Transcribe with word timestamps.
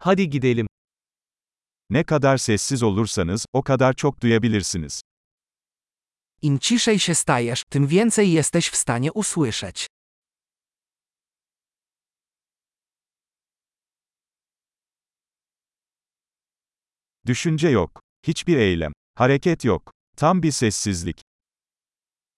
Hadi 0.00 0.30
gidelim. 0.30 0.66
Ne 1.90 2.04
kadar 2.04 2.38
sessiz 2.38 2.82
olursanız, 2.82 3.46
o 3.52 3.62
kadar 3.62 3.94
çok 3.94 4.20
duyabilirsiniz. 4.22 5.00
Im 6.42 6.58
ciszej 6.58 6.98
się 6.98 7.14
stajesz, 7.14 7.62
tym 7.70 7.86
więcej 7.86 8.32
jesteś 8.32 8.68
w 8.68 8.76
stanie 8.76 9.12
usłyszeć. 9.12 9.86
Düşünce 17.26 17.70
yok. 17.70 18.00
Hiçbir 18.26 18.56
eylem. 18.58 18.92
Hareket 19.18 19.64
yok. 19.64 19.90
Tam 20.16 20.42
bir 20.42 20.52
sessizlik. 20.52 21.20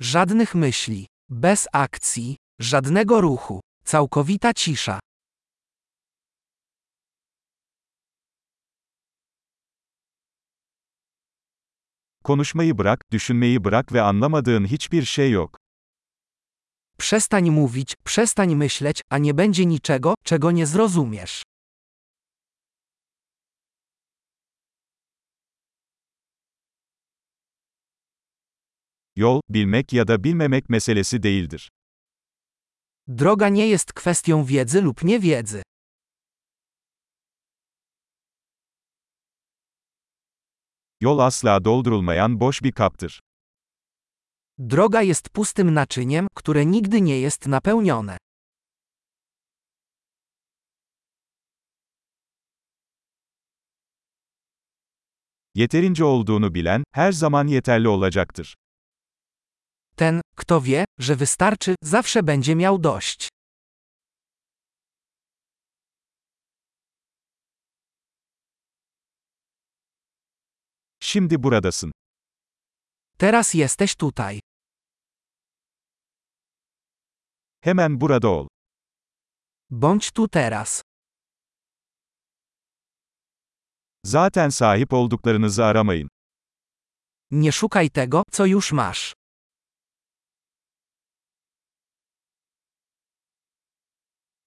Żadnych 0.00 0.54
myśli, 0.54 1.06
bez 1.28 1.68
akcji, 1.72 2.36
żadnego 2.60 3.20
ruchu, 3.20 3.60
całkowita 3.84 4.52
cisza. 4.54 5.00
Konuşmayı 12.24 12.78
bırak, 12.78 13.00
düşünmeyi 13.12 13.64
bırak 13.64 13.92
ve 13.92 14.02
anlamadığın 14.02 14.64
hiçbir 14.64 15.02
şey 15.04 15.30
yok. 15.30 15.58
Przestań 16.98 17.50
mówić, 17.50 17.94
przestań 18.04 18.54
myśleć, 18.54 19.02
a 19.10 19.18
nie 19.18 19.34
będzie 19.34 19.66
niczego, 19.66 20.14
czego 20.24 20.50
nie 20.50 20.66
zrozumiesz. 20.66 21.42
Yol, 29.16 29.40
bilmek 29.50 29.92
ya 29.92 30.04
da 30.04 30.24
bilmemek 30.24 30.68
meselesi 30.68 31.22
değildir. 31.22 31.68
Droga 33.08 33.48
nie 33.48 33.68
jest 33.68 33.92
kwestią 33.92 34.44
wiedzy 34.44 34.82
lub 34.82 35.04
niewiedzy. 35.04 35.62
Yol 41.04 41.18
asla 41.18 41.64
doldurulmayan 41.64 42.40
boş 42.40 42.62
bir 42.62 42.72
kaptır. 42.72 43.20
Droga 44.58 45.02
jest 45.02 45.28
pustym 45.34 45.74
naczyniem, 45.74 46.28
które 46.34 46.64
nigdy 46.64 47.00
nie 47.00 47.20
jest 47.20 47.46
napełnione. 47.46 48.18
Yeterince 55.54 56.04
olduğunu 56.04 56.54
bilen, 56.54 56.84
her 56.92 57.12
zaman 57.12 57.48
yeterli 57.48 57.88
olacaktır. 57.88 58.54
Ten, 59.96 60.20
kto 60.36 60.60
wie, 60.60 60.84
że 60.98 61.16
wystarczy, 61.16 61.74
zawsze 61.82 62.22
będzie 62.22 62.54
miał 62.56 62.78
dość. 62.78 63.28
Şimdi 71.14 71.42
buradasın. 71.42 71.92
Teraz 73.18 73.54
jesteś 73.54 73.94
tutaj. 73.94 74.40
Hemen 77.60 78.00
burada 78.00 78.28
ol. 78.28 78.48
Bądź 79.70 80.12
tu 80.12 80.28
teraz. 80.28 80.82
Zaten 84.04 84.48
sahip 84.48 84.92
olduklarınızı 84.92 85.64
aramayın. 85.64 86.08
Nie 87.30 87.52
szukaj 87.52 87.90
tego, 87.90 88.22
co 88.32 88.46
już 88.46 88.72
masz. 88.72 89.14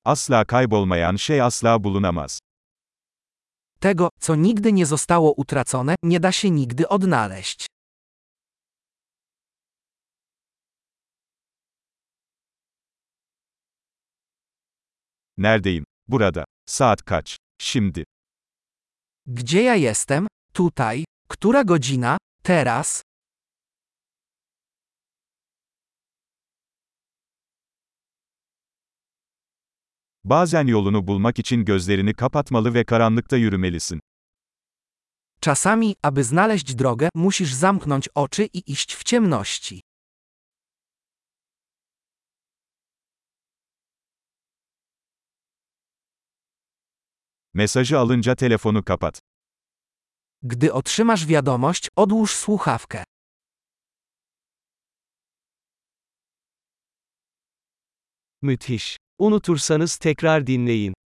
Asla 0.05 0.45
kaybolmayan 0.45 1.15
şey 1.15 1.41
asla 1.41 1.83
bulunamaz. 1.83 2.39
Tego, 3.79 4.09
co 4.19 4.35
nigdy 4.35 4.73
nie 4.73 4.85
zostało 4.85 5.33
utracone, 5.33 5.95
nie 6.03 6.19
da 6.19 6.31
się 6.31 6.49
nigdy 6.49 6.87
odnaleźć. 6.89 7.65
Neredeyim? 15.37 15.83
Burada. 16.07 16.43
Saat 16.69 17.03
kaç? 17.03 17.37
Şimdi. 17.61 18.03
Gdzie 19.25 19.63
ja 19.63 19.75
jestem? 19.75 20.27
Tutaj. 20.53 21.03
Która 21.29 21.63
godzina? 21.63 22.17
Teraz. 22.43 23.01
Bazen 30.29 30.67
yolunu 30.67 31.07
bulmak 31.07 31.39
için 31.39 31.65
gözlerini 31.65 32.13
kapatmalı 32.13 32.73
ve 32.73 32.83
karanlıkta 32.83 33.37
yürümelisin. 33.37 33.99
Czasami, 35.41 35.95
aby 36.03 36.23
znaleźć 36.23 36.75
drogę, 36.75 37.09
musisz 37.15 37.53
zamknąć 37.53 38.09
oczy 38.15 38.43
i 38.53 38.71
iść 38.71 38.95
w 38.95 39.03
ciemności. 39.03 39.81
Mesajı 47.53 47.99
alınca 47.99 48.35
telefonu 48.35 48.83
kapat. 48.83 49.19
Gdy 50.41 50.73
otrzymasz 50.73 51.25
wiadomość, 51.25 51.89
odłóż 51.95 52.31
słuchawkę. 52.35 53.03
Müthiş. 58.41 58.96
Unutursanız 59.19 59.97
tekrar 59.97 60.47
dinleyin. 60.47 60.96